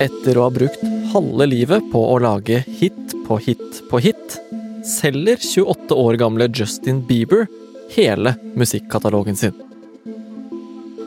Etter 0.00 0.38
å 0.38 0.46
ha 0.46 0.50
brukt 0.50 0.82
halve 1.12 1.46
livet 1.46 1.84
på 1.92 2.00
å 2.12 2.18
lage 2.22 2.62
hit 2.66 3.14
på 3.26 3.38
hit 3.42 3.82
på 3.90 4.00
hit, 4.02 4.38
selger 4.84 5.38
28 5.40 5.94
år 5.94 6.18
gamle 6.20 6.48
Justin 6.52 7.02
Bieber 7.06 7.46
hele 7.94 8.34
musikkatalogen 8.54 9.36
sin. 9.36 9.54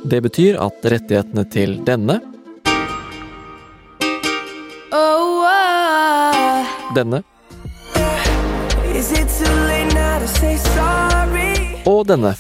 Det 0.08 0.22
betyr 0.24 0.60
at 0.64 0.86
rettighetene 0.86 1.46
til 1.52 1.80
denne 1.86 2.22
Denne 6.96 7.20
og 11.86 12.08
denne 12.08 12.32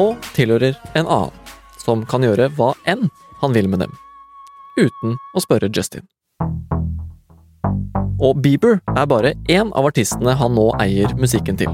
nå 0.00 0.14
tilhører 0.36 0.78
en 0.96 1.08
annen, 1.08 1.36
som 1.80 2.06
kan 2.08 2.24
gjøre 2.24 2.48
hva 2.56 2.72
enn 2.88 3.08
han 3.42 3.54
vil 3.56 3.68
med 3.72 3.82
dem, 3.84 3.92
uten 4.78 5.16
å 5.36 5.42
spørre 5.44 5.70
Justin. 5.72 6.06
Og 8.20 8.40
Bieber 8.44 8.80
er 8.92 9.06
bare 9.08 9.32
én 9.48 9.72
av 9.76 9.88
artistene 9.88 10.34
han 10.36 10.52
nå 10.56 10.66
eier 10.80 11.12
musikken 11.20 11.56
til. 11.60 11.72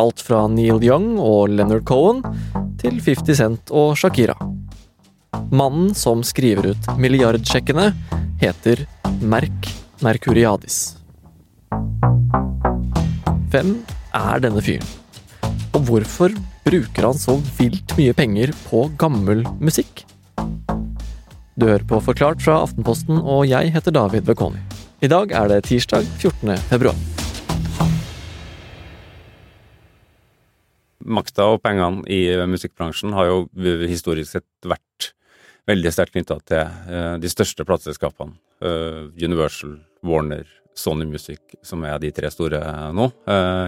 Alt 0.00 0.20
fra 0.20 0.42
Neil 0.52 0.82
Young 0.84 1.14
og 1.16 1.54
Leonard 1.54 1.86
Cohen 1.88 2.20
til 2.80 3.00
50 3.00 3.38
Cent 3.40 3.72
og 3.72 3.96
Shakira. 3.96 4.36
Mannen 5.48 5.94
som 5.96 6.20
skriver 6.24 6.72
ut 6.72 6.92
milliardsjekkene, 7.00 7.88
heter 8.42 8.84
Merk 9.24 9.72
Mercuriadis. 10.04 10.98
Hvem 13.52 13.78
er 14.12 14.44
denne 14.44 14.64
fyren? 14.64 15.05
Hvorfor 15.86 16.32
bruker 16.66 17.06
han 17.06 17.18
så 17.18 17.36
vilt 17.58 17.92
mye 17.98 18.14
penger 18.16 18.50
på 18.66 18.86
gammel 18.98 19.44
musikk? 19.62 20.02
Du 21.56 21.68
hører 21.68 21.84
på 21.86 22.00
Forklart 22.02 22.42
fra 22.42 22.58
Aftenposten, 22.64 23.20
og 23.22 23.46
jeg 23.46 23.70
heter 23.72 23.94
David 23.94 24.26
Bekoni. 24.26 24.58
I 25.04 25.10
dag 25.12 25.30
er 25.30 25.52
det 25.52 25.62
tirsdag 25.68 26.08
14. 26.18 26.56
februar. 26.72 26.98
makta 31.06 31.46
og 31.52 31.60
pengene 31.62 32.02
i 32.10 32.20
musikkbransjen 32.50 33.14
har 33.14 33.28
jo 33.30 33.36
historisk 33.86 34.32
sett 34.36 34.66
vært 34.66 35.12
veldig 35.70 35.92
sterkt 35.94 36.14
knytta 36.14 36.38
til 36.46 36.62
eh, 36.62 37.14
de 37.22 37.30
største 37.30 37.66
plateselskapene. 37.66 38.36
Eh, 38.62 39.06
Universal, 39.22 39.76
Warner, 40.06 40.46
Sony 40.76 41.06
Music, 41.08 41.56
som 41.62 41.84
er 41.86 41.98
de 42.02 42.12
tre 42.14 42.30
store 42.32 42.60
nå. 42.94 43.08
Eh, 43.30 43.66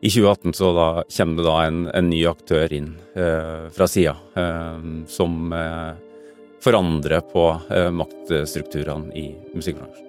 I 0.00 0.10
2018 0.10 0.52
så 0.54 0.72
da 0.76 0.88
kommer 1.16 1.36
det 1.36 1.46
da 1.48 1.56
en, 1.66 1.78
en 1.90 2.10
ny 2.10 2.20
aktør 2.30 2.72
inn 2.72 2.92
eh, 3.18 3.64
fra 3.74 3.88
sida, 3.90 4.14
eh, 4.38 4.84
som 5.10 5.52
eh, 5.52 5.96
forandrer 6.62 7.24
på 7.32 7.48
eh, 7.70 7.88
maktstrukturene 7.90 9.10
i 9.18 9.32
musikkbransjen. 9.54 10.04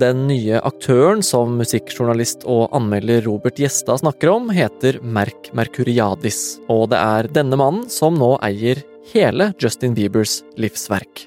Den 0.00 0.22
nye 0.24 0.60
aktøren 0.64 1.20
som 1.26 1.58
musikkjournalist 1.58 2.46
og 2.48 2.70
anmelder 2.72 3.26
Robert 3.26 3.58
Gjestad 3.60 4.00
snakker 4.00 4.30
om, 4.32 4.48
heter 4.54 5.02
Merk 5.04 5.50
Mercuriadis, 5.52 6.62
og 6.72 6.88
det 6.94 7.02
er 7.02 7.28
denne 7.34 7.58
mannen 7.60 7.90
som 7.92 8.16
nå 8.16 8.36
eier 8.46 8.80
hele 9.12 9.50
Justin 9.60 9.98
Biebers 9.98 10.40
livsverk. 10.56 11.26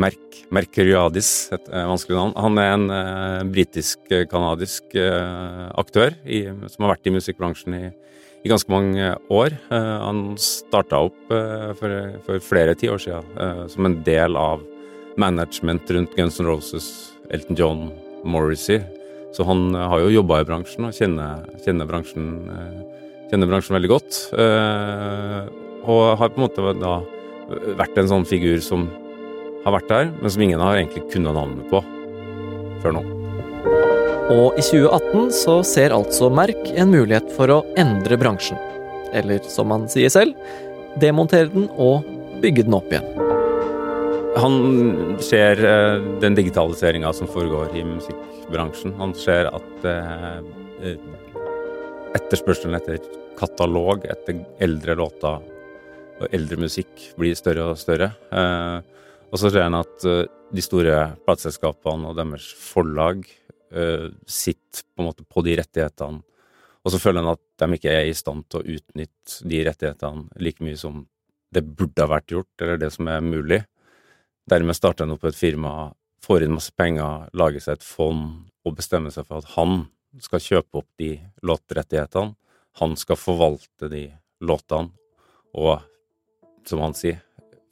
Merk 0.00 0.40
Mercuriadis, 0.54 1.28
et 1.54 1.68
eh, 1.70 1.86
vanskelig 1.88 2.16
navn. 2.18 2.32
Han 2.38 2.60
er 2.60 2.70
en 2.74 2.86
eh, 2.94 3.42
britisk-canadisk 3.54 4.96
eh, 4.98 5.68
aktør 5.80 6.14
i, 6.26 6.44
som 6.70 6.84
har 6.84 6.94
vært 6.94 7.08
i 7.08 7.14
musikkbransjen 7.14 7.76
i, 7.78 7.84
i 8.44 8.50
ganske 8.50 8.70
mange 8.72 9.12
år. 9.32 9.56
Eh, 9.70 9.92
han 10.04 10.24
starta 10.40 11.04
opp 11.06 11.34
eh, 11.34 11.70
for, 11.78 11.96
for 12.26 12.44
flere 12.44 12.76
tiår 12.78 13.02
siden 13.06 13.38
eh, 13.40 13.62
som 13.72 13.88
en 13.88 13.98
del 14.06 14.38
av 14.38 14.62
management 15.20 15.90
rundt 15.94 16.16
Guns 16.18 16.40
N' 16.42 16.50
Roses, 16.50 16.90
Elton 17.30 17.58
John, 17.58 17.86
Morrissey. 18.26 18.82
Så 19.34 19.46
han 19.48 19.70
eh, 19.74 19.88
har 19.90 20.02
jo 20.04 20.12
jobba 20.18 20.42
i 20.42 20.48
bransjen 20.48 20.88
og 20.88 20.94
kjenner, 20.96 21.46
kjenner, 21.64 21.88
bransjen, 21.90 22.28
eh, 22.50 23.06
kjenner 23.30 23.50
bransjen 23.50 23.78
veldig 23.78 23.92
godt. 23.94 24.20
Eh, 24.38 25.40
og 25.84 26.04
har 26.18 26.30
på 26.32 26.40
en 26.40 26.46
måte 26.46 26.76
da 26.80 26.98
vært 27.78 27.98
en 28.00 28.08
sånn 28.08 28.28
figur 28.28 28.60
som 28.64 28.86
har 29.64 29.74
vært 29.76 29.90
der, 29.90 30.10
men 30.20 30.32
som 30.32 30.44
ingen 30.44 30.62
har 30.62 30.78
egentlig 30.78 31.06
kunnet 31.12 31.36
navnet 31.36 31.68
på 31.72 31.80
før 32.82 32.98
nå. 32.98 33.04
Og 34.34 34.56
i 34.56 34.64
2018 34.64 35.32
så 35.36 35.58
ser 35.66 35.92
altså 35.96 36.30
Merk 36.32 36.70
en 36.72 36.92
mulighet 36.92 37.28
for 37.36 37.52
å 37.52 37.62
endre 37.80 38.16
bransjen. 38.20 38.60
Eller 39.16 39.44
som 39.48 39.72
han 39.72 39.84
sier 39.92 40.12
selv, 40.12 40.36
demontere 41.00 41.50
den 41.52 41.68
og 41.80 42.06
bygge 42.42 42.64
den 42.66 42.76
opp 42.76 42.92
igjen. 42.92 43.10
Han 44.40 44.56
ser 45.22 45.60
eh, 45.62 46.04
den 46.22 46.34
digitaliseringa 46.34 47.12
som 47.14 47.28
foregår 47.30 47.76
i 47.78 47.84
musikkbransjen. 47.86 48.96
Han 48.98 49.12
ser 49.16 49.50
at 49.52 49.86
eh, 49.86 50.40
eh, 50.82 51.04
etterspørselen 52.18 52.74
etter 52.80 52.98
katalog, 53.38 54.08
etter 54.10 54.42
eldre 54.64 54.96
låter 54.98 55.52
og 56.22 56.34
eldre 56.34 56.58
musikk 56.64 57.12
blir 57.18 57.36
større 57.38 57.70
og 57.72 57.78
større. 57.78 58.10
Eh, 58.32 59.03
og 59.34 59.40
så 59.40 59.50
ser 59.50 59.66
han 59.66 59.74
at 59.74 60.04
eh, 60.06 60.28
de 60.54 60.62
store 60.62 60.98
plateselskapene 61.26 62.06
og 62.06 62.18
deres 62.20 62.46
forlag 62.54 63.24
eh, 63.74 64.06
sitter 64.30 64.84
på 64.94 65.02
en 65.02 65.08
måte 65.08 65.26
på 65.26 65.42
de 65.42 65.56
rettighetene, 65.58 66.22
og 66.84 66.92
så 66.92 67.00
føler 67.02 67.24
han 67.24 67.32
at 67.32 67.42
de 67.58 67.78
ikke 67.78 67.90
er 67.90 68.06
i 68.06 68.14
stand 68.14 68.44
til 68.46 68.60
å 68.60 68.76
utnytte 68.76 69.48
de 69.50 69.62
rettighetene 69.66 70.42
like 70.44 70.62
mye 70.62 70.78
som 70.78 71.00
det 71.54 71.64
burde 71.66 72.04
ha 72.04 72.10
vært 72.12 72.34
gjort, 72.34 72.52
eller 72.60 72.78
det 72.78 72.90
som 72.94 73.08
er 73.10 73.24
mulig. 73.24 73.60
Dermed 74.50 74.76
starter 74.76 75.06
han 75.06 75.14
opp 75.14 75.24
et 75.26 75.38
firma, 75.38 75.94
får 76.22 76.44
inn 76.44 76.54
masse 76.54 76.74
penger, 76.76 77.30
lager 77.34 77.62
seg 77.64 77.78
et 77.78 77.86
fond 77.86 78.44
og 78.66 78.76
bestemmer 78.76 79.14
seg 79.14 79.26
for 79.26 79.40
at 79.40 79.54
han 79.54 79.86
skal 80.22 80.42
kjøpe 80.42 80.82
opp 80.82 80.90
de 81.00 81.16
låtrettighetene. 81.46 82.36
Han 82.82 82.94
skal 82.98 83.18
forvalte 83.18 83.90
de 83.90 84.04
låtene 84.44 84.92
og, 85.54 85.82
som 86.66 86.82
han 86.84 86.94
sier, 86.98 87.22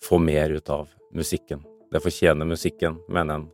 få 0.02 0.18
mer 0.22 0.54
ut 0.56 0.72
av 0.72 0.90
musikken. 1.12 1.62
Det 1.92 2.00
fortjener 2.00 2.48
musikken, 2.48 2.98
mener 3.08 3.38
han. 3.38 3.48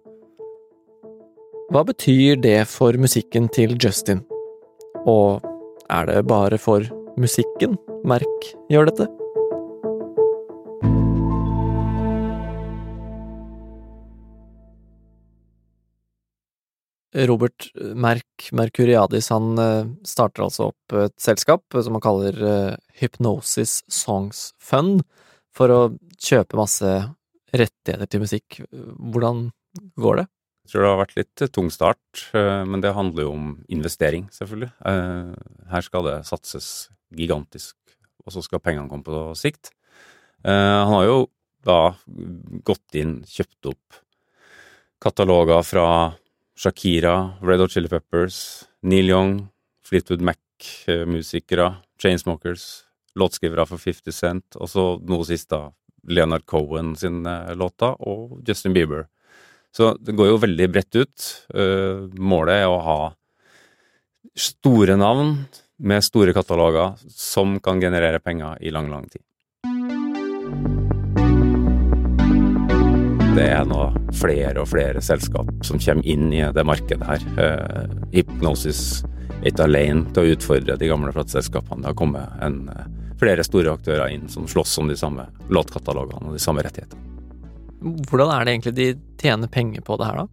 Hva 1.68 1.84
betyr 1.84 2.38
det 2.40 2.62
for 2.70 2.96
musikken 2.96 3.48
til 3.52 3.76
Justin? 3.76 4.22
Og 5.04 5.44
er 5.90 6.08
det 6.08 6.26
bare 6.28 6.58
for 6.60 6.84
musikken 7.18 7.76
Merk 8.08 8.52
gjør 8.70 8.88
dette? 8.88 9.08
Robert 17.28 17.70
Merk 17.98 18.50
Mercuriadis 18.52 19.30
han 19.32 19.58
eh, 19.58 19.88
starter 20.06 20.44
altså 20.44 20.68
opp 20.70 20.96
et 21.00 21.14
selskap 21.20 21.64
som 21.74 21.96
han 21.96 22.04
kaller 22.04 22.36
eh, 22.38 22.74
Hypnosis 23.00 23.80
Songs 23.90 24.52
Fund, 24.62 25.02
for 25.50 25.72
å 25.72 25.80
kjøpe 26.22 26.58
masse 26.60 26.92
rettigheter 27.52 28.10
til 28.10 28.22
musikk. 28.24 28.60
Hvordan 28.72 29.48
går 29.98 30.22
det? 30.22 30.26
Jeg 30.68 30.72
tror 30.74 30.84
det 30.84 30.90
har 30.92 31.00
vært 31.00 31.16
litt 31.16 31.42
tung 31.56 31.70
start, 31.72 32.24
eh, 32.36 32.64
men 32.68 32.82
det 32.84 32.92
handler 32.92 33.24
jo 33.24 33.32
om 33.32 33.64
investering, 33.72 34.26
selvfølgelig. 34.34 34.68
Eh, 34.84 35.32
Her 35.70 35.80
skal 35.86 36.04
det 36.04 36.18
satses 36.28 36.90
gigantisk, 37.16 37.74
og 38.26 38.34
så 38.34 38.42
skal 38.44 38.60
pengene 38.60 38.88
komme 38.90 39.06
på 39.06 39.34
sikt. 39.34 39.70
Eh, 40.44 40.52
Han 40.84 40.92
har 40.92 41.04
jo 41.06 41.30
da 41.64 41.94
gått 42.64 42.94
inn, 42.94 43.22
kjøpt 43.24 43.72
opp 43.72 44.02
kataloger 45.00 45.62
fra 45.64 46.14
Shakira, 46.58 47.38
Red 47.40 47.60
Hot 47.60 47.70
Chili 47.70 47.88
Peppers, 47.88 48.66
Neil 48.82 49.08
Young, 49.08 49.48
Fleetwood 49.82 50.20
Mac-musikere, 50.20 51.76
Chainsmokers, 51.98 52.84
låtskrivere 53.16 53.66
for 53.66 53.78
50 53.78 54.12
Cent, 54.12 54.56
og 54.56 54.68
så 54.68 54.84
noe 55.08 55.24
sist 55.24 55.48
da 55.50 55.68
Leonard 56.08 56.46
Cohen 56.48 56.94
sin 56.96 57.22
låta 57.54 57.94
og 58.00 58.40
Justin 58.48 58.74
Bieber. 58.76 59.06
Så 59.74 59.92
det 60.00 60.16
går 60.16 60.32
jo 60.32 60.42
veldig 60.42 60.68
bredt 60.72 60.96
ut. 60.96 61.30
Eh, 61.54 62.08
Målet 62.18 62.64
er 62.64 62.68
å 62.70 62.82
ha 62.82 62.98
store 64.38 64.96
navn 64.98 65.36
med 65.78 66.04
store 66.04 66.34
kataloger 66.34 66.96
som 67.12 67.58
kan 67.62 67.80
generere 67.80 68.20
penger 68.22 68.58
i 68.60 68.72
lang, 68.74 68.90
lang 68.90 69.06
tid. 69.10 69.22
Det 73.38 73.46
er 73.54 73.68
nå 73.70 73.84
flere 74.18 74.64
og 74.64 74.66
flere 74.72 75.02
selskap 75.04 75.50
som 75.62 75.78
kommer 75.78 76.06
inn 76.10 76.32
i 76.34 76.42
det 76.42 76.64
markedet 76.66 77.06
her. 77.06 77.26
Eh, 77.38 77.92
Hypnosis 78.16 79.04
ikke 79.50 79.66
alene 79.66 80.08
til 80.14 80.24
å 80.24 80.32
utfordre 80.36 80.78
de 80.78 80.88
gamle 80.90 81.12
plateselskapene. 81.14 81.82
Det 81.82 81.90
har 81.90 81.98
kommet 81.98 82.42
en, 82.44 82.68
eh, 82.68 82.88
flere 83.18 83.44
store 83.44 83.74
aktører 83.74 84.12
inn 84.14 84.28
som 84.28 84.46
slåss 84.46 84.78
om 84.78 84.88
de 84.88 84.96
samme 84.96 85.26
låtkatalogene 85.48 86.28
og 86.28 86.32
de 86.36 86.42
samme 86.42 86.62
rettighetene. 86.62 87.04
Hvordan 88.10 88.32
er 88.34 88.44
det 88.44 88.52
egentlig 88.54 88.74
de 88.74 88.88
tjener 89.18 89.48
penger 89.48 89.82
på 89.86 89.98
det 89.98 90.06
her, 90.06 90.16
da? 90.16 90.26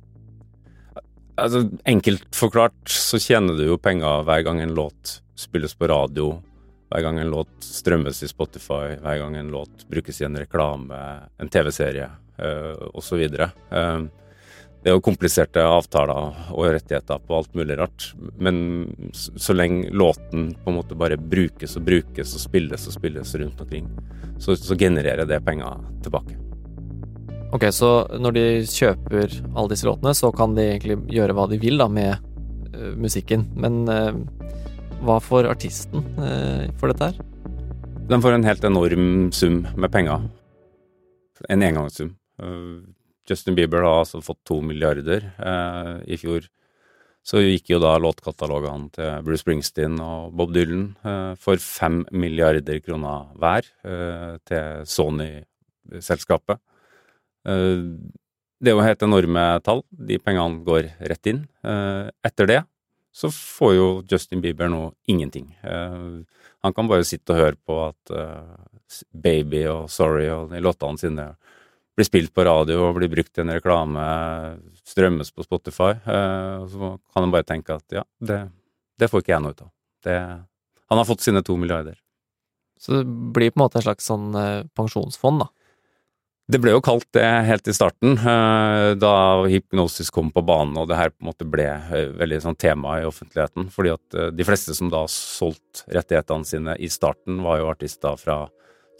Altså, 1.38 1.65
enkelt 1.85 2.23
forklart 2.33 2.88
så 2.88 3.19
tjener 3.19 3.57
du 3.57 3.65
jo 3.67 3.77
penger 3.77 4.23
hver 4.23 4.44
gang 4.44 4.62
en 4.62 4.75
låt 4.75 5.19
spilles 5.35 5.73
på 5.75 5.89
radio, 5.91 6.41
Hver 6.85 7.01
gang 7.01 7.17
en 7.19 7.31
låt 7.31 7.65
strømmes 7.65 8.23
i 8.23 8.27
Spotify, 8.29 8.95
hver 9.01 9.17
gang 9.17 9.35
en 9.35 9.50
låt 9.51 9.88
brukes 9.89 10.21
i 10.21 10.25
en 10.25 10.38
reklame, 10.38 10.95
en 11.41 11.50
TV-serie 11.50 12.06
øh, 12.38 12.75
osv. 12.94 13.25
Det 14.86 14.92
er 14.92 15.00
jo 15.00 15.02
kompliserte 15.02 15.64
avtaler 15.66 16.52
og 16.54 16.68
rettigheter 16.76 17.18
på 17.26 17.34
alt 17.34 17.56
mulig 17.58 17.74
rart, 17.80 18.12
men 18.38 18.58
så, 19.18 19.32
så 19.48 19.54
lenge 19.56 19.90
låten 19.90 20.52
på 20.62 20.70
en 20.70 20.76
måte 20.78 20.94
bare 20.94 21.18
brukes 21.18 21.74
og 21.80 21.88
brukes 21.88 22.36
og 22.38 22.44
spilles 22.44 22.84
og 22.86 22.94
spilles 22.94 23.32
rundt 23.42 23.64
omkring, 23.64 23.88
så, 24.38 24.54
så 24.54 24.78
genererer 24.78 25.26
det 25.26 25.40
penger 25.42 25.80
tilbake. 26.06 26.38
Ok, 27.58 27.66
så 27.74 27.90
når 28.14 28.36
de 28.38 28.44
kjøper 28.70 29.34
alle 29.56 29.72
disse 29.74 29.88
låtene, 29.90 30.14
så 30.14 30.30
kan 30.38 30.54
de 30.54 30.68
egentlig 30.76 31.00
gjøre 31.18 31.34
hva 31.34 31.48
de 31.50 31.58
vil 31.66 31.82
da 31.82 31.88
med 31.90 32.22
uh, 32.76 32.94
musikken. 32.94 33.48
Men 33.58 33.88
uh, 33.90 34.14
hva 35.02 35.16
får 35.18 35.50
artisten 35.50 36.06
uh, 36.20 36.68
for 36.78 36.94
dette 36.94 37.10
her? 37.10 37.18
De 38.06 38.22
får 38.22 38.38
en 38.38 38.46
helt 38.46 38.70
enorm 38.70 39.10
sum 39.34 39.64
med 39.74 39.90
penger. 39.98 40.30
En 41.50 41.66
engangssum. 41.66 42.14
Justin 43.30 43.56
Bieber 43.57 43.86
har 43.86 44.04
altså 44.04 44.22
fått 44.24 44.44
to 44.48 44.60
milliarder 44.66 45.31
eh, 45.39 45.95
i 46.13 46.18
fjor. 46.22 46.45
Så 47.25 47.42
gikk 47.42 47.72
jo 47.74 47.80
da 47.81 47.95
låtkatalogene 47.98 48.92
til 48.94 49.24
Bruce 49.25 49.42
Springsteen 49.42 49.98
og 50.04 50.36
Bob 50.38 50.54
Dylan 50.54 50.92
eh, 51.01 51.31
for 51.42 51.62
fem 51.62 52.04
milliarder 52.13 52.77
kroner 52.86 53.31
hver 53.42 53.66
eh, 53.81 54.36
til 54.45 54.86
Sony-selskapet. 54.94 56.62
Eh, 57.50 57.81
det 58.62 58.72
er 58.72 58.77
jo 58.77 58.86
helt 58.86 59.06
enorme 59.07 59.48
tall. 59.66 59.81
De 59.89 60.19
pengene 60.22 60.62
går 60.68 60.92
rett 61.10 61.31
inn. 61.33 61.44
Eh, 61.66 62.13
etter 62.30 62.51
det 62.51 62.62
så 63.16 63.31
får 63.31 63.74
jo 63.74 63.89
Justin 64.12 64.42
Bieber 64.44 64.69
nå 64.69 64.92
ingenting. 65.10 65.50
Eh, 65.66 66.22
han 66.66 66.77
kan 66.77 66.89
bare 66.92 67.07
sitte 67.07 67.33
og 67.33 67.42
høre 67.42 67.57
på 67.66 67.81
at 67.88 68.13
Baby 69.13 69.66
og 69.69 69.89
Sorry 69.94 70.27
og 70.33 70.50
de 70.54 70.62
låtene 70.62 71.01
sine 71.01 71.27
blir 71.95 72.07
spilt 72.07 72.33
på 72.36 72.45
radio 72.47 72.89
og 72.89 72.97
blir 73.00 73.12
brukt 73.12 73.38
i 73.38 73.44
en 73.44 73.53
reklame, 73.56 74.06
strømmes 74.86 75.31
på 75.31 75.45
Spotify. 75.45 75.94
og 76.03 76.69
så 76.71 76.92
kan 77.00 77.24
han 77.24 77.33
bare 77.33 77.47
tenke 77.47 77.77
at 77.77 78.00
ja, 78.01 78.03
det, 78.19 78.42
det 79.00 79.09
får 79.12 79.24
ikke 79.24 79.36
jeg 79.36 79.45
noe 79.45 79.56
ut 79.56 79.63
av. 79.63 79.71
Det, 80.06 80.18
han 80.92 81.01
har 81.01 81.07
fått 81.07 81.24
sine 81.25 81.44
to 81.45 81.56
milliarder. 81.57 81.97
Så 82.80 83.00
det 83.00 83.06
blir 83.07 83.53
på 83.53 83.59
en 83.59 83.63
måte 83.63 83.80
en 83.80 83.88
slags 83.88 84.09
sånn 84.12 84.33
pensjonsfond, 84.75 85.45
da? 85.45 85.51
Det 86.45 86.59
ble 86.62 86.75
jo 86.75 86.81
kalt 86.86 87.07
det 87.15 87.25
helt 87.47 87.65
i 87.65 87.74
starten, 87.74 88.19
da 89.01 89.13
hypnosis 89.50 90.12
kom 90.13 90.27
på 90.30 90.44
banen 90.45 90.75
og 90.77 90.91
det 90.91 91.00
her 91.00 91.09
på 91.09 91.24
en 91.24 91.30
måte 91.31 91.48
ble 91.50 91.65
veldig 92.19 92.38
sånn 92.44 92.57
tema 92.62 93.00
i 93.00 93.07
offentligheten. 93.07 93.71
Fordi 93.74 93.95
at 93.95 94.18
de 94.36 94.45
fleste 94.45 94.75
som 94.77 94.91
da 94.94 95.07
solgte 95.09 95.88
rettighetene 95.95 96.45
sine 96.45 96.75
i 96.77 96.91
starten, 96.94 97.39
var 97.41 97.63
jo 97.63 97.71
artister 97.71 98.19
fra 98.21 98.44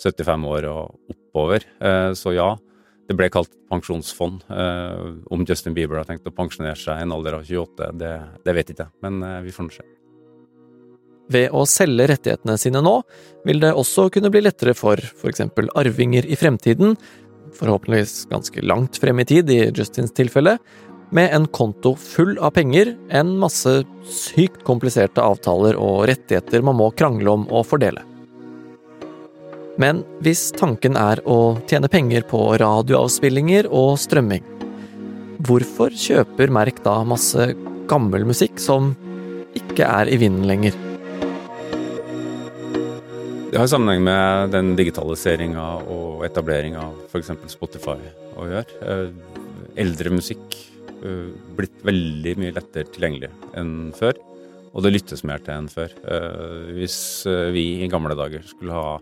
75 0.02 0.48
år 0.56 0.68
og 0.72 1.14
oppover. 1.14 1.68
Så 2.18 2.34
ja, 2.34 2.56
det 3.08 3.18
ble 3.18 3.30
kalt 3.34 3.52
pensjonsfond. 3.70 4.46
Om 4.50 5.46
Justin 5.48 5.76
Bieber 5.78 6.02
har 6.02 6.08
tenkt 6.10 6.28
å 6.28 6.34
pensjonere 6.34 6.78
seg 6.80 7.00
i 7.00 7.06
en 7.06 7.14
alder 7.14 7.38
av 7.40 7.46
28, 7.46 7.92
det, 8.00 8.16
det 8.46 8.56
vet 8.58 8.72
ikke 8.74 8.88
jeg, 8.88 8.96
men 9.06 9.22
vi 9.46 9.54
får 9.54 9.68
nå 9.68 9.76
se. 9.76 9.86
Ved 11.32 11.54
å 11.58 11.64
selge 11.70 12.06
rettighetene 12.12 12.58
sine 12.62 12.82
nå, 12.86 13.00
vil 13.48 13.62
det 13.64 13.74
også 13.74 14.10
kunne 14.14 14.30
bli 14.34 14.44
lettere 14.46 14.76
for 14.78 15.02
f.eks. 15.02 15.42
arvinger 15.74 16.28
i 16.30 16.38
fremtiden, 16.38 16.98
forhåpentligvis 17.56 18.26
ganske 18.30 18.66
langt 18.66 19.00
frem 19.02 19.22
i 19.24 19.28
tid 19.30 19.50
i 19.50 19.62
Justins 19.72 20.14
tilfelle, 20.14 20.58
med 21.16 21.34
en 21.34 21.46
konto 21.54 21.94
full 22.02 22.36
av 22.44 22.56
penger, 22.58 22.96
en 23.14 23.36
masse 23.40 23.72
sykt 24.10 24.66
kompliserte 24.68 25.22
avtaler 25.22 25.78
og 25.80 26.08
rettigheter 26.10 26.66
man 26.66 26.78
må 26.82 26.90
krangle 26.98 27.38
om 27.38 27.48
og 27.54 27.66
fordele. 27.70 28.04
Men 29.82 30.06
hvis 30.24 30.54
tanken 30.56 30.96
er 30.96 31.20
å 31.28 31.58
tjene 31.68 31.90
penger 31.92 32.24
på 32.30 32.40
radioavspillinger 32.62 33.68
og 33.68 33.98
strømming, 34.00 34.44
hvorfor 35.44 35.92
kjøper 35.92 36.54
Merk 36.56 36.78
da 36.86 37.02
masse 37.04 37.50
gammel 37.90 38.24
musikk 38.28 38.56
som 38.62 38.94
ikke 39.56 39.84
er 39.84 40.08
i 40.08 40.20
vinden 40.22 40.48
lenger? 40.48 40.78
Det 43.52 43.60
har 43.60 43.68
sammenheng 43.72 44.04
med 44.04 44.54
den 44.56 44.74
digitaliseringa 44.80 45.66
og 45.92 46.24
etableringa 46.28 46.80
av 46.80 47.02
f.eks. 47.12 47.34
Spotify 47.52 47.98
å 48.40 48.48
gjøre. 48.48 49.02
Eldre 49.80 50.14
musikk 50.16 50.56
blitt 51.56 51.84
veldig 51.86 52.38
mye 52.40 52.56
lettere 52.56 52.88
tilgjengelig 52.96 53.30
enn 53.60 53.92
før, 53.96 54.16
og 54.72 54.88
det 54.88 54.94
lyttes 54.96 55.24
mer 55.28 55.44
til 55.44 55.56
enn 55.56 55.68
før. 55.72 55.92
Hvis 56.80 56.98
vi 57.56 57.66
i 57.84 57.92
gamle 57.92 58.16
dager 58.16 58.44
skulle 58.48 58.76
ha 58.76 58.96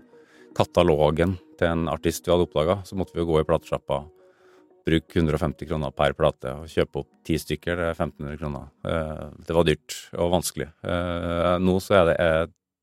katalogen 0.58 1.38
til 1.60 1.68
en 1.70 1.88
artist 1.92 2.26
vi 2.28 2.34
hadde 2.34 2.48
oppdaga, 2.48 2.80
så 2.88 2.98
måtte 3.00 3.16
vi 3.16 3.24
jo 3.24 3.30
gå 3.32 3.42
i 3.42 3.48
platesjappa, 3.48 4.04
bruke 4.84 5.20
150 5.20 5.70
kroner 5.70 5.94
per 5.96 6.14
plate 6.18 6.52
og 6.60 6.68
kjøpe 6.72 7.04
opp 7.04 7.10
ti 7.24 7.38
stykker, 7.40 7.78
det 7.80 7.86
er 7.88 7.96
1500 7.96 8.40
kroner. 8.42 8.68
Det 9.48 9.56
var 9.56 9.68
dyrt 9.70 9.96
og 10.18 10.34
vanskelig. 10.34 10.68
Nå 11.64 11.76
så 11.84 12.02
er 12.02 12.10
det 12.10 12.18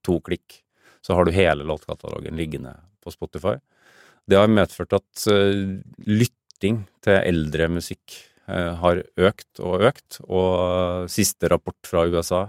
to 0.06 0.16
klikk 0.24 0.62
så 1.00 1.16
har 1.16 1.24
du 1.24 1.32
hele 1.32 1.64
låtkatalogen 1.64 2.36
liggende 2.36 2.74
på 3.00 3.12
Spotify. 3.12 3.56
Det 4.28 4.36
har 4.36 4.50
medført 4.52 4.92
at 4.96 5.24
lytting 6.06 6.82
til 7.04 7.16
eldre 7.16 7.70
musikk 7.72 8.18
har 8.50 9.00
økt 9.16 9.62
og 9.62 9.84
økt, 9.88 10.18
og 10.26 11.08
siste 11.12 11.48
rapport 11.52 11.78
fra 11.86 12.04
USA 12.10 12.42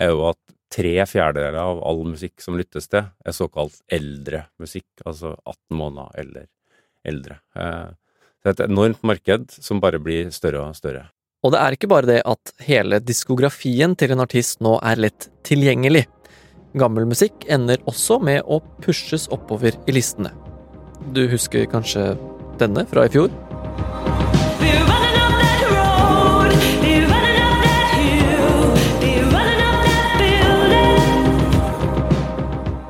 er 0.00 0.10
jo 0.14 0.24
at 0.32 0.53
tre 0.74 0.94
fjerdedeler 1.06 1.60
av 1.60 1.82
all 1.86 2.02
musikk 2.08 2.42
som 2.42 2.58
lyttes 2.58 2.88
til, 2.90 3.06
er 3.06 3.36
såkalt 3.36 3.78
eldre 3.92 4.46
musikk, 4.62 4.88
altså 5.06 5.34
18 5.44 5.78
måneder 5.78 6.24
eller 6.24 6.48
eldre. 7.06 7.38
Uh, 7.54 7.94
det 8.42 8.50
er 8.50 8.56
et 8.56 8.66
enormt 8.66 9.04
marked 9.06 9.54
som 9.54 9.80
bare 9.80 10.00
blir 10.02 10.32
større 10.34 10.66
og 10.66 10.76
større. 10.76 11.06
Og 11.44 11.52
det 11.52 11.60
er 11.60 11.76
ikke 11.76 11.90
bare 11.92 12.08
det 12.08 12.20
at 12.24 12.52
hele 12.64 13.00
diskografien 13.04 13.94
til 14.00 14.14
en 14.14 14.24
artist 14.24 14.62
nå 14.64 14.78
er 14.80 15.00
lett 15.00 15.28
tilgjengelig. 15.44 16.06
Gammel 16.80 17.06
musikk 17.06 17.44
ender 17.52 17.82
også 17.90 18.18
med 18.24 18.42
å 18.48 18.58
pushes 18.82 19.28
oppover 19.32 19.76
i 19.86 19.94
listene. 19.94 20.32
Du 21.14 21.26
husker 21.30 21.68
kanskje 21.70 22.14
denne 22.58 22.86
fra 22.88 23.04
i 23.06 23.12
fjor? 23.12 23.32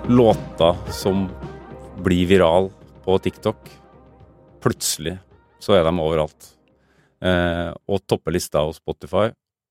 Låta 0.09 0.77
som 0.93 1.29
blir 1.97 2.27
viral 2.27 2.71
på 3.05 3.19
TikTok, 3.19 3.57
plutselig 4.61 5.19
så 5.59 5.79
er 5.79 5.85
de 5.87 5.93
overalt. 5.97 6.51
Eh, 7.25 7.71
og 7.89 8.03
topper 8.05 8.35
lista 8.37 8.61
hos 8.67 8.83
Spotify. 8.83 9.31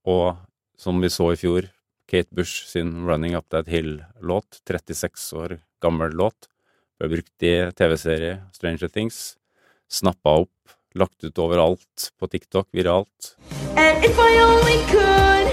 Og 0.09 0.33
som 0.77 0.97
vi 1.01 1.11
så 1.13 1.29
i 1.33 1.37
fjor, 1.37 1.69
Kate 2.09 2.33
Bush 2.33 2.65
sin 2.65 3.05
'Running 3.05 3.37
Up 3.37 3.45
That 3.49 3.67
Hill'-låt, 3.67 4.61
36 4.65 5.33
år 5.33 5.59
gammel 5.81 6.17
låt, 6.17 6.49
ble 6.99 7.09
brukt 7.13 7.43
i 7.43 7.69
TV-serie 7.71 8.41
Stranger 8.53 8.87
Things, 8.87 9.37
snappa 9.85 10.41
opp, 10.41 10.73
lagt 10.95 11.23
ut 11.23 11.37
overalt 11.37 12.09
på 12.19 12.27
TikTok, 12.27 12.67
viralt. 12.73 13.37
And 13.77 14.03
if 14.03 14.17
I 14.17 14.41
only 14.41 14.81
could, 14.89 15.47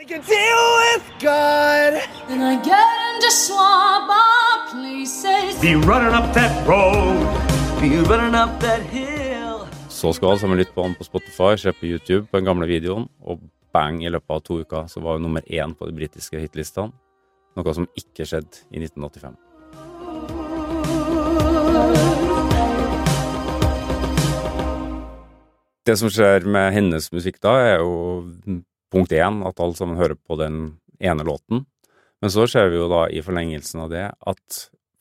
I 0.00 0.04
can 0.08 0.22
deal 0.24 0.64
with 0.80 1.04
God. 1.20 2.00
then 2.28 2.40
I 2.40 2.56
get 2.64 3.01
to 3.22 3.30
swap 3.30 4.10
our 4.10 4.66
places. 4.70 5.60
Be 5.60 5.74
running 5.76 6.12
up 6.12 6.34
that 6.34 6.66
road. 6.66 7.22
Be 7.80 7.90
running 8.10 8.34
up 8.34 8.60
that 8.60 8.82
hill. 8.82 9.68
Så 9.88 10.12
skal 10.12 10.28
alle 10.28 10.38
sammen 10.38 10.58
lytte 10.58 10.74
på 10.74 10.82
han 10.82 10.94
på 10.94 11.04
Spotify, 11.04 11.56
se 11.56 11.72
på 11.72 11.86
YouTube 11.86 12.26
på 12.26 12.36
den 12.36 12.44
gamle 12.44 12.66
videoen, 12.66 13.06
og 13.22 13.38
bang, 13.72 14.02
i 14.04 14.10
løpet 14.10 14.34
av 14.34 14.42
to 14.42 14.58
uker 14.64 14.90
så 14.90 15.00
var 15.00 15.20
hun 15.20 15.22
nummer 15.28 15.46
én 15.46 15.74
på 15.78 15.86
de 15.86 15.94
britiske 15.94 16.40
hitlistene. 16.42 16.90
Noe 17.54 17.74
som 17.76 17.86
ikke 17.94 18.26
skjedde 18.26 18.64
i 18.74 18.82
1985. 18.82 19.38
Det 25.86 25.98
som 25.98 26.10
skjer 26.10 26.46
med 26.46 26.72
hennes 26.74 27.12
musikk 27.14 27.38
da, 27.38 27.54
er 27.70 27.84
jo 27.84 28.24
punkt 28.90 29.14
én, 29.14 29.44
at 29.46 29.62
alle 29.62 29.78
sammen 29.78 30.00
hører 30.00 30.18
på 30.18 30.42
den 30.42 30.80
ene 30.98 31.22
låten. 31.22 31.68
Men 32.22 32.30
så 32.30 32.46
ser 32.46 32.70
vi 32.70 32.78
jo 32.78 32.86
da 32.90 33.08
i 33.10 33.22
forlengelsen 33.24 33.82
av 33.82 33.90
det 33.90 34.04
at 34.30 34.58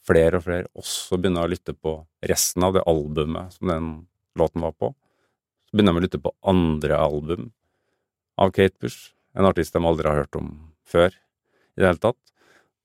flere 0.08 0.40
og 0.40 0.46
flere 0.48 0.70
også 0.74 1.20
begynner 1.22 1.46
å 1.46 1.52
lytte 1.52 1.76
på 1.78 2.00
resten 2.26 2.66
av 2.66 2.74
det 2.74 2.82
albumet 2.90 3.54
som 3.54 3.70
den 3.70 3.92
låten 4.42 4.66
var 4.66 4.74
på. 4.74 4.90
Så 5.70 5.78
begynner 5.78 5.94
de 5.94 6.02
å 6.02 6.06
lytte 6.08 6.22
på 6.24 6.34
andre 6.50 6.98
album 6.98 7.52
av 8.42 8.50
Kate 8.56 8.74
Bush, 8.82 9.14
en 9.38 9.46
artist 9.46 9.78
de 9.78 9.86
aldri 9.86 10.10
har 10.10 10.24
hørt 10.24 10.40
om 10.40 10.50
før 10.82 11.14
i 11.14 11.84
det 11.84 11.92
hele 11.92 12.02
tatt. 12.02 12.20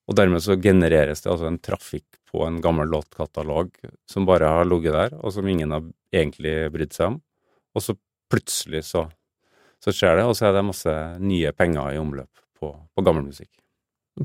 Og 0.07 0.21
dermed 0.21 0.45
så 0.45 0.59
genereres 0.61 1.25
det 1.25 1.33
altså 1.33 1.49
en 1.49 1.59
trafikk 1.59 2.21
på 2.28 2.45
en 2.45 2.61
gammel 2.62 2.93
låtkatalog 2.93 3.73
som 4.07 4.28
bare 4.28 4.52
har 4.52 4.69
ligget 4.69 4.95
der, 4.95 5.16
og 5.16 5.33
som 5.35 5.49
ingen 5.49 5.73
har 5.73 5.87
egentlig 6.12 6.59
brydd 6.75 6.93
seg 6.95 7.14
om. 7.14 7.23
Og 7.73 7.88
så 7.88 7.97
plutselig 8.31 8.85
så, 8.93 9.09
så 9.83 9.95
skjer 9.97 10.21
det, 10.21 10.28
og 10.28 10.37
så 10.37 10.50
er 10.50 10.59
det 10.59 10.69
masse 10.69 10.99
nye 11.25 11.57
penger 11.57 11.97
i 11.97 12.02
omløp 12.02 12.45
på, 12.61 12.76
på 12.76 13.07
gammel 13.07 13.31
musikk. 13.31 13.50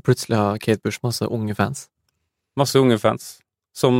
Plutselig 0.00 0.38
har 0.38 0.58
Kate 0.62 0.80
Bush 0.84 1.02
masse 1.04 1.26
unge 1.28 1.54
fans. 1.58 1.86
Masse 2.56 2.78
unge 2.80 2.98
fans 3.00 3.38
som 3.76 3.96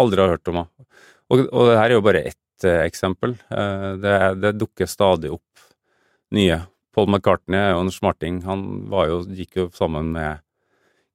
aldri 0.00 0.20
har 0.22 0.34
hørt 0.36 0.48
om 0.48 0.62
henne. 0.62 0.86
Og, 1.28 1.42
og 1.52 1.68
det 1.68 1.76
her 1.78 1.90
er 1.90 1.96
jo 1.98 2.04
bare 2.04 2.22
ett 2.30 2.64
eh, 2.64 2.82
eksempel. 2.88 3.34
Eh, 3.52 3.88
det, 4.00 4.12
det 4.40 4.54
dukker 4.60 4.88
stadig 4.88 5.30
opp 5.34 5.64
nye. 6.36 6.60
Paul 6.96 7.08
McCartney 7.12 7.58
er 7.60 7.74
jo 7.74 7.82
en 7.84 7.92
smarting. 7.92 8.40
Han 8.48 8.62
jo, 8.88 9.18
gikk 9.36 9.58
jo 9.60 9.66
sammen 9.76 10.08
med 10.16 10.40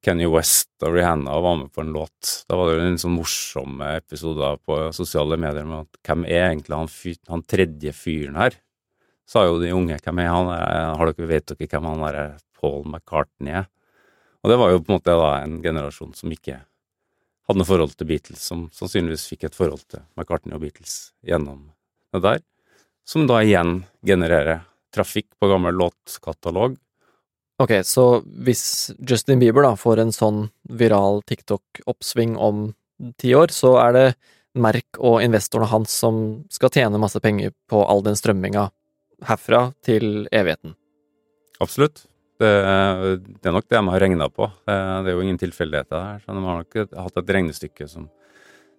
Kenny 0.06 0.28
West 0.30 0.70
og 0.86 0.94
Rihanna 0.98 1.34
og 1.38 1.44
var 1.48 1.58
med 1.64 1.72
på 1.74 1.82
en 1.82 1.94
låt. 1.96 2.34
Da 2.50 2.58
var 2.60 2.70
det 2.70 2.78
jo 2.78 2.86
en 2.92 3.02
sånn 3.02 3.18
morsom 3.18 3.82
episode 3.90 4.54
på 4.68 4.80
sosiale 4.96 5.38
medier 5.42 5.66
med 5.70 5.86
at 5.88 6.02
hvem 6.10 6.26
er 6.30 6.50
egentlig 6.52 6.78
han, 6.78 6.92
fyr, 6.92 7.18
han 7.32 7.46
tredje 7.50 7.94
fyren 7.98 8.38
her? 8.42 8.58
Sa 9.30 9.46
jo 9.48 9.58
de 9.62 9.74
unge. 9.74 9.98
Hvem 10.04 10.20
er 10.22 10.30
han? 10.34 10.50
Er- 10.54 10.98
Har 11.00 11.10
dere, 11.14 11.30
vet 11.30 11.50
dere 11.54 11.70
hvem 11.74 11.90
han 11.90 12.04
der 12.06 12.20
Paul 12.60 12.84
McCartney 12.86 13.58
er? 13.64 13.70
Og 14.44 14.52
det 14.52 14.60
var 14.60 14.74
jo 14.74 14.82
på 14.84 14.92
en 14.92 14.98
måte 14.98 15.16
da 15.18 15.30
en 15.40 15.60
generasjon 15.64 16.14
som 16.18 16.32
ikke 16.34 16.60
hadde 17.48 17.60
noe 17.60 17.68
forhold 17.68 17.96
til 17.96 18.08
Beatles, 18.10 18.44
som 18.44 18.68
sannsynligvis 18.76 19.26
fikk 19.32 19.48
et 19.48 19.58
forhold 19.58 19.84
til 19.92 20.04
McCartney 20.18 20.56
og 20.56 20.64
Beatles 20.64 21.14
gjennom 21.28 21.70
det 22.14 22.24
der, 22.24 22.44
som 23.08 23.28
da 23.28 23.42
igjen 23.44 23.82
genererer 24.06 24.64
trafikk 24.94 25.30
på 25.40 25.50
gammel 25.52 25.76
låtkatalog. 25.80 26.78
Ok, 27.64 27.74
så 27.88 28.06
hvis 28.46 28.94
Justin 29.00 29.42
Bieber 29.42 29.66
da 29.66 29.74
får 29.80 30.02
en 30.04 30.14
sånn 30.16 30.46
viral 30.70 31.22
TikTok-oppsving 31.30 32.38
om 32.38 32.72
ti 33.20 33.34
år, 33.38 33.54
så 33.54 33.78
er 33.84 33.98
det 33.98 34.08
Merk 34.54 35.00
og 35.02 35.24
investorene 35.26 35.66
hans 35.72 35.94
som 36.04 36.18
skal 36.54 36.70
tjene 36.70 37.00
masse 37.02 37.18
penger 37.24 37.56
på 37.70 37.80
all 37.90 38.04
den 38.06 38.18
strømminga 38.20 38.68
herfra 39.26 39.72
til 39.86 40.28
evigheten. 40.30 40.76
Absolutt. 41.64 42.04
Det, 42.42 42.50
det 43.40 43.50
er 43.50 43.54
nok 43.54 43.68
det 43.70 43.78
de 43.78 43.92
har 43.94 44.02
regna 44.02 44.28
på. 44.30 44.48
Det, 44.66 44.76
er 44.76 45.14
jo 45.14 45.22
ingen 45.24 45.40
tilfeldigheter 45.40 46.02
her. 46.02 46.22
Så 46.24 46.34
de 46.34 46.44
har 46.44 46.62
nok 46.64 46.80
hatt 47.06 47.20
et 47.22 47.34
regnestykke 47.38 47.88
som 47.92 48.10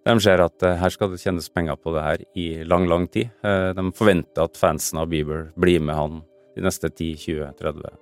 de 0.04 0.20
ser 0.20 0.42
at 0.44 0.64
eh, 0.66 0.76
her 0.80 0.92
skal 0.92 1.12
det 1.12 1.20
tjenes 1.22 1.48
penger 1.48 1.78
på 1.80 1.94
det 1.94 2.04
her 2.04 2.24
i 2.36 2.46
lang, 2.68 2.86
lang 2.90 3.06
tid. 3.08 3.30
Eh, 3.44 3.70
De 3.76 3.84
forventer 3.96 4.44
at 4.44 4.60
fansen 4.60 5.00
av 5.00 5.08
Bieber 5.08 5.46
blir 5.56 5.80
med 5.80 5.96
han 5.96 6.18
de 6.54 6.64
neste 6.64 6.90
10, 6.90 7.14
20, 7.22 7.52
30, 7.60 7.94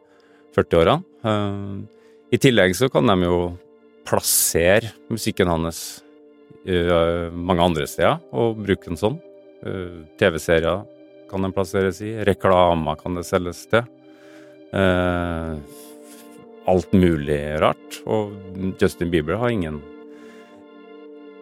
40 0.56 0.80
årene. 0.80 1.04
Eh, 1.22 1.76
I 2.34 2.40
tillegg 2.42 2.74
så 2.74 2.90
kan 2.90 3.06
de 3.06 3.28
jo 3.28 3.42
plassere 4.08 4.90
musikken 5.12 5.50
hans 5.50 6.02
mange 6.62 7.62
andre 7.64 7.88
steder, 7.90 8.20
og 8.30 8.60
bruke 8.62 8.86
den 8.86 8.98
sånn. 8.98 9.16
TV-serier 10.20 10.84
kan 11.26 11.42
den 11.42 11.54
plasseres 11.56 11.98
i, 12.06 12.12
reklamer 12.22 13.00
kan 13.00 13.18
det 13.18 13.24
selges 13.26 13.64
til. 13.66 13.82
Eh, 14.72 15.54
alt 16.64 16.92
mulig 16.92 17.40
rart. 17.60 18.00
Og 18.06 18.32
Justin 18.80 19.10
Bieber 19.12 19.36
har 19.40 19.52
ingen 19.52 19.80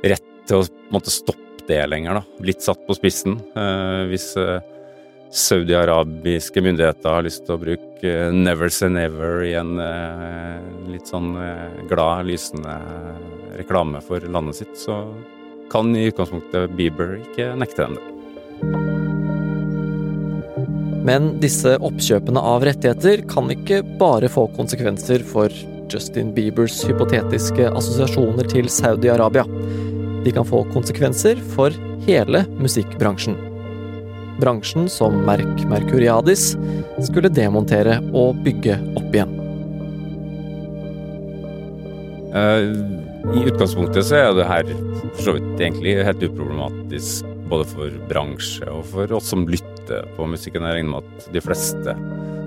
rett 0.03 0.27
til 0.49 0.63
å 0.63 0.67
måtte 0.91 1.13
stoppe 1.15 1.67
det 1.69 1.83
lenger, 1.87 2.19
da. 2.19 2.43
Blitt 2.43 2.65
satt 2.65 2.83
på 2.87 2.97
spissen. 2.99 3.39
Eh, 3.55 4.03
hvis 4.11 4.33
eh, 4.41 4.59
saudi-arabiske 5.31 6.65
myndigheter 6.65 7.15
har 7.15 7.27
lyst 7.27 7.45
til 7.47 7.55
å 7.55 7.63
bruke 7.63 8.15
Never 8.35 8.73
Say 8.75 8.91
Never 8.91 9.45
i 9.47 9.53
en 9.55 9.77
litt 10.91 11.07
sånn 11.07 11.37
glad, 11.87 12.27
lysende 12.27 12.75
reklame 13.61 14.01
for 14.03 14.27
landet 14.27 14.59
sitt, 14.59 14.75
så 14.81 15.05
kan 15.71 15.95
i 15.95 16.09
utgangspunktet 16.11 16.75
Bieber 16.75 17.21
ikke 17.21 17.53
nekte 17.61 17.87
dem 17.87 18.01
det. 18.01 19.10
Men 21.07 21.35
disse 21.41 21.77
oppkjøpene 21.81 22.41
av 22.45 22.65
rettigheter 22.69 23.23
kan 23.31 23.49
ikke 23.53 23.81
bare 24.01 24.29
få 24.29 24.47
konsekvenser 24.57 25.25
for 25.25 25.53
Justin 25.91 26.35
Biebers 26.37 26.77
hypotetiske 26.87 27.71
assosiasjoner 27.73 28.49
til 28.51 28.69
Saudi-Arabia. 28.71 29.47
De 30.25 30.35
kan 30.37 30.45
få 30.47 30.63
konsekvenser 30.75 31.41
for 31.55 31.75
hele 32.05 32.45
musikkbransjen. 32.61 33.39
Bransjen 34.41 34.89
som 34.93 35.17
Merk 35.27 35.65
Mercuriadis 35.69 36.53
skulle 37.09 37.33
demontere 37.33 37.99
og 38.17 38.41
bygge 38.45 38.77
opp 39.01 39.17
igjen. 39.17 39.35
Eh, 42.31 42.69
I 43.37 43.43
utgangspunktet 43.51 44.07
så 44.07 44.21
er 44.21 44.33
det 44.37 44.49
her 44.49 44.71
for 45.01 45.25
så 45.25 45.37
vidt 45.37 45.61
egentlig 45.65 45.99
helt 46.07 46.23
uproblematisk 46.29 47.27
både 47.51 47.67
for 47.73 48.01
bransje 48.11 48.69
og 48.71 48.85
for 48.93 49.17
oss 49.17 49.33
som 49.33 49.49
lytter 49.51 49.70
på 50.17 50.27
musikken. 50.31 50.67
Jeg 50.67 50.81
regner 50.81 50.93
med 50.95 51.07
at 51.07 51.31
de 51.35 51.43
fleste 51.45 51.95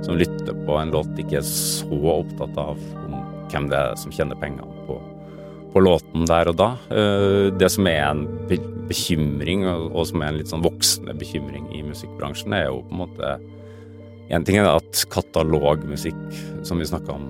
som 0.03 0.19
lytter 0.19 0.55
på 0.67 0.77
en 0.79 0.91
låt, 0.93 1.11
ikke 1.19 1.39
er 1.39 1.47
så 1.47 1.99
opptatt 2.17 2.57
av 2.59 2.79
hvem 3.51 3.69
det 3.71 3.79
er 3.79 3.97
som 3.99 4.13
tjener 4.13 4.39
pengene 4.39 4.85
på, 4.87 4.97
på 5.73 5.83
låten 5.83 6.27
der 6.29 6.51
og 6.51 6.57
da. 6.59 6.69
Eh, 6.91 7.51
Det 7.55 7.69
som 7.71 7.87
er 7.87 8.01
en 8.09 8.25
bekymring, 8.89 9.65
og 9.67 10.03
som 10.09 10.21
er 10.21 10.31
en 10.31 10.39
litt 10.41 10.51
sånn 10.51 10.65
voksende 10.65 11.15
bekymring 11.17 11.69
i 11.75 11.83
musikkbransjen, 11.85 12.55
er 12.57 12.67
jo 12.69 12.83
på 12.87 12.97
en 12.97 13.03
måte 13.05 13.35
En 14.33 14.45
ting 14.47 14.55
er 14.55 14.65
at 14.65 15.01
katalogmusikk, 15.11 16.15
som 16.65 16.79
vi 16.79 16.87
snakka 16.87 17.11
om, 17.11 17.25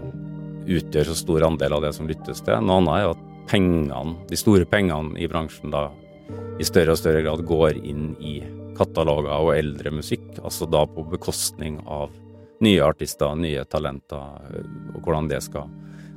utgjør 0.70 1.10
så 1.10 1.16
stor 1.18 1.44
andel 1.44 1.74
av 1.74 1.82
det 1.84 1.90
som 1.98 2.08
lyttes 2.08 2.40
til. 2.46 2.54
Noe 2.62 2.78
annet 2.80 2.94
er 2.94 3.02
jo 3.02 3.14
at 3.16 3.24
pengene, 3.50 4.14
de 4.30 4.38
store 4.40 4.68
pengene 4.70 5.18
i 5.20 5.28
bransjen 5.28 5.74
da 5.74 5.88
i 6.62 6.64
større 6.64 6.94
og 6.94 7.02
større 7.02 7.24
grad 7.26 7.44
går 7.50 7.82
inn 7.82 8.14
i 8.22 8.38
kataloger 8.78 9.34
og 9.36 9.54
eldre 9.56 9.94
musikk, 9.94 10.26
altså 10.44 10.68
da 10.70 10.84
på 10.90 11.06
bekostning 11.12 11.80
av 11.86 12.14
nye 12.64 12.84
artister, 12.86 13.34
nye 13.36 13.66
talenter, 13.70 14.44
øh, 14.50 14.68
og 14.96 15.02
hvordan, 15.02 15.28
det 15.32 15.42
skal, 15.44 15.68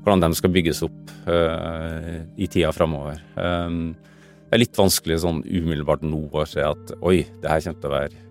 hvordan 0.05 0.27
de 0.27 0.39
skal 0.39 0.53
bygges 0.55 0.85
opp 0.87 1.15
uh, 1.27 2.23
i 2.39 2.47
tida 2.47 2.71
framover. 2.75 3.19
Um, 3.35 3.97
det 4.47 4.55
er 4.55 4.63
litt 4.63 4.79
vanskelig 4.79 5.19
sånn 5.25 5.43
umiddelbart 5.43 6.05
nå 6.07 6.29
å 6.31 6.45
se 6.47 6.63
at 6.63 6.95
oi, 7.01 7.25
det 7.43 7.51
her 7.51 7.65
kommer 7.65 7.83
til 7.83 7.91
å 7.91 7.97
være, 7.97 8.23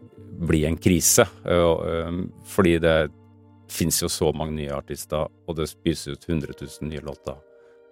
bli 0.51 0.65
en 0.67 0.79
krise, 0.79 1.27
Uh, 1.45 2.07
um, 2.07 2.23
fordi 2.47 2.77
det 2.83 2.95
finnes 3.71 3.97
jo 4.01 4.09
så 4.11 4.31
mange 4.35 4.55
nye 4.59 4.73
artister, 4.75 5.27
og 5.27 5.57
det 5.57 5.67
spys 5.71 6.07
ut 6.07 6.25
100 6.29 6.53
000 6.53 6.89
nye 6.89 7.03
låter 7.03 7.37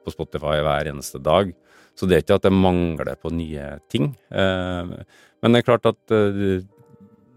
på 0.04 0.14
Spotify 0.14 0.60
hver 0.64 0.90
eneste 0.92 1.22
dag. 1.24 1.52
Så 1.98 2.08
det 2.10 2.18
er 2.18 2.26
ikke 2.26 2.40
at 2.40 2.48
det 2.48 2.54
mangler 2.56 3.14
på 3.22 3.32
nye 3.34 3.78
ting. 3.92 4.12
Eh, 4.34 4.94
men 5.44 5.54
det 5.54 5.62
er 5.62 5.68
klart 5.68 5.90
at 5.92 6.16
eh, 6.16 6.64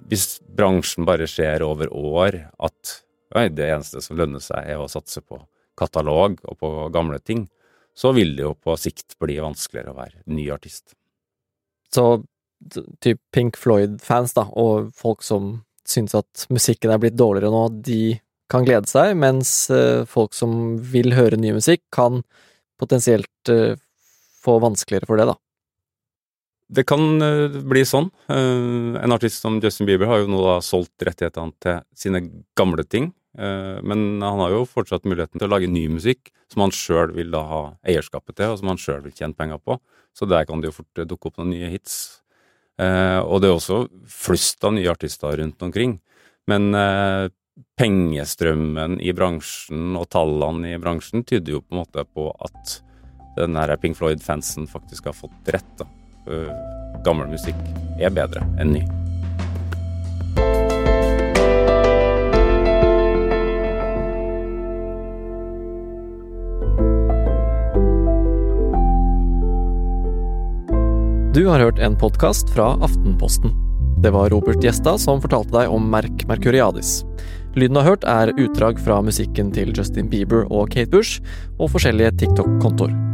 hvis 0.07 0.39
bransjen 0.57 1.07
bare 1.09 1.27
ser 1.31 1.65
over 1.67 1.91
år 1.91 2.39
at 2.63 2.95
oi, 3.35 3.49
det 3.51 3.67
eneste 3.67 4.03
som 4.05 4.19
lønner 4.19 4.43
seg 4.43 4.71
er 4.71 4.81
å 4.81 4.89
satse 4.91 5.21
på 5.25 5.41
katalog 5.77 6.39
og 6.47 6.59
på 6.63 6.71
gamle 6.95 7.19
ting, 7.21 7.49
så 7.97 8.13
vil 8.17 8.35
det 8.37 8.45
jo 8.45 8.55
på 8.55 8.77
sikt 8.79 9.17
bli 9.21 9.39
vanskeligere 9.43 9.93
å 9.93 9.99
være 9.99 10.23
ny 10.31 10.47
artist. 10.55 10.95
Så 11.93 12.23
typ 13.03 13.21
Pink 13.35 13.59
Floyd-fans, 13.61 14.37
da, 14.37 14.47
og 14.55 14.93
folk 14.97 15.25
som 15.25 15.57
syns 15.87 16.17
at 16.19 16.47
musikken 16.53 16.93
er 16.93 17.01
blitt 17.03 17.19
dårligere 17.19 17.53
nå, 17.53 17.65
de 17.85 18.19
kan 18.53 18.67
glede 18.67 18.89
seg, 18.91 19.17
mens 19.19 19.51
eh, 19.75 20.05
folk 20.09 20.35
som 20.37 20.77
vil 20.93 21.15
høre 21.17 21.39
ny 21.41 21.55
musikk, 21.57 21.83
kan 21.95 22.23
potensielt 22.81 23.51
eh, 23.51 23.75
få 24.43 24.59
vanskeligere 24.63 25.09
for 25.09 25.21
det, 25.21 25.29
da. 25.33 25.37
Det 26.66 26.82
kan 26.88 27.23
eh, 27.23 27.58
bli 27.62 27.85
sånn. 27.87 28.08
Eh, 28.32 28.96
en 28.99 29.14
artist 29.14 29.44
som 29.44 29.61
Justin 29.62 29.87
Bieber 29.87 30.11
har 30.11 30.25
jo 30.25 30.30
nå 30.32 30.40
da 30.42 30.56
solgt 30.64 31.04
rettighetene 31.06 31.54
til 31.62 31.78
sine 31.94 32.23
gamle 32.58 32.82
ting, 32.82 33.12
eh, 33.38 33.78
men 33.87 34.23
han 34.25 34.42
har 34.42 34.54
jo 34.54 34.64
fortsatt 34.66 35.06
muligheten 35.06 35.38
til 35.38 35.46
å 35.46 35.52
lage 35.54 35.70
ny 35.70 35.87
musikk 35.94 36.32
som 36.50 36.64
han 36.64 36.75
sjøl 36.75 37.14
vil 37.14 37.30
da 37.35 37.44
ha 37.46 37.62
eierskapet 37.87 38.38
til, 38.40 38.50
og 38.50 38.58
som 38.61 38.73
han 38.73 38.82
sjøl 38.82 39.04
vil 39.06 39.14
tjene 39.14 39.38
penger 39.38 39.62
på. 39.62 39.78
Så 40.16 40.26
der 40.26 40.46
kan 40.49 40.62
det 40.62 40.73
jo 40.73 40.78
fort 40.80 41.06
dukke 41.06 41.30
opp 41.30 41.38
noen 41.38 41.52
nye 41.52 41.70
hits. 41.70 42.23
Og 42.78 43.40
det 43.42 43.49
er 43.50 43.56
også 43.56 43.82
flust 44.08 44.64
av 44.64 44.73
nye 44.76 44.88
artister 44.88 45.35
rundt 45.37 45.61
omkring. 45.66 45.99
Men 46.49 46.70
pengestrømmen 47.76 48.96
i 49.04 49.12
bransjen 49.16 49.99
og 49.99 50.08
tallene 50.14 50.73
i 50.73 50.80
bransjen 50.80 51.26
tyder 51.28 51.58
jo 51.58 51.62
på 51.66 51.75
en 51.75 51.82
måte 51.82 52.06
på 52.08 52.30
at 52.49 52.78
den 53.37 53.61
her 53.61 53.76
Pink 53.82 53.99
Floyd-fansen 53.99 54.70
faktisk 54.70 55.11
har 55.11 55.18
fått 55.18 55.52
rett. 55.52 55.73
da. 55.82 55.90
Eh, 56.26 56.52
gammel 57.06 57.28
musikk 57.30 57.59
er 58.02 58.11
bedre 58.11 58.42
enn 58.59 58.75
ny. 58.75 58.83
Du 71.37 71.45
har 71.47 71.61
hørt 71.61 71.78
en 71.78 71.95
podkast 72.00 72.50
fra 72.50 72.73
Aftenposten. 72.83 73.52
Det 74.02 74.11
var 74.11 74.30
Robert 74.33 74.64
Gjestad 74.64 74.99
som 74.99 75.21
fortalte 75.23 75.52
deg 75.52 75.71
om 75.71 75.90
Merk 75.92 76.25
Mercuriadis. 76.26 77.02
Lyden 77.54 77.76
du 77.76 77.80
har 77.85 77.90
hørt, 77.92 78.04
er 78.04 78.35
utdrag 78.35 78.80
fra 78.80 78.99
musikken 79.04 79.52
til 79.52 79.71
Justin 79.76 80.11
Bieber 80.11 80.49
og 80.50 80.73
Kate 80.75 80.90
Bush, 80.90 81.21
og 81.61 81.71
forskjellige 81.76 82.16
TikTok-kontoer. 82.25 83.06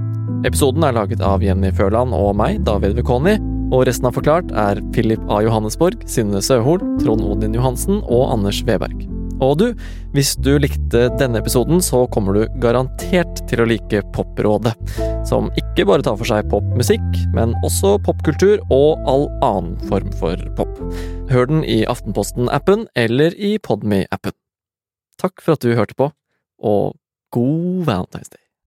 Episoden 0.42 0.82
er 0.82 0.96
laget 0.96 1.20
av 1.22 1.42
Jenny 1.44 1.68
Førland 1.70 2.10
og 2.16 2.32
meg, 2.34 2.64
David 2.66 2.96
Vekoni, 2.98 3.36
og 3.72 3.84
resten 3.86 4.08
av 4.08 4.16
Forklart 4.16 4.50
er 4.58 4.80
Philip 4.90 5.22
A. 5.30 5.38
Johannesborg, 5.44 6.02
Synne 6.10 6.42
Søhol, 6.42 6.82
Trond 6.98 7.22
Odin 7.22 7.54
Johansen 7.54 8.00
og 8.02 8.24
Anders 8.34 8.58
Weberg. 8.66 9.04
Og 9.42 9.54
du, 9.60 9.64
hvis 10.16 10.34
du 10.42 10.56
likte 10.58 11.04
denne 11.20 11.38
episoden, 11.38 11.78
så 11.82 12.04
kommer 12.14 12.34
du 12.34 12.58
garantert 12.62 13.44
til 13.50 13.62
å 13.62 13.68
like 13.70 14.02
Poprådet. 14.14 14.74
som 15.26 15.46
ikke 15.54 15.86
bare 15.86 16.02
tar 16.02 16.18
for 16.18 16.26
seg 16.26 16.50
popmusikk, 16.50 17.06
men 17.36 17.54
også 17.62 17.94
popkultur 18.02 18.58
og 18.74 18.98
all 19.06 19.28
annen 19.46 19.78
form 19.86 20.10
for 20.18 20.36
pop. 20.58 20.74
Hør 21.30 21.46
den 21.46 21.62
i 21.62 21.84
Aftenposten-appen 21.86 22.88
eller 22.98 23.30
i 23.38 23.54
Podme-appen. 23.62 24.34
Takk 25.22 25.38
for 25.38 25.54
at 25.54 25.62
du 25.62 25.76
hørte 25.78 25.94
på, 25.94 26.10
og 26.58 26.98
god 27.30 27.86
Valentine's 27.86 28.32
Day. 28.34 28.41